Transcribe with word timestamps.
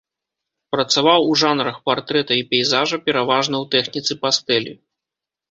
Працаваў 0.75 1.27
у 1.33 1.35
жанрах 1.41 1.77
партрэта 1.89 2.33
і 2.41 2.47
пейзажа, 2.55 3.01
пераважна 3.11 3.55
ў 3.63 3.71
тэхніцы 3.77 4.19
пастэлі. 4.27 4.73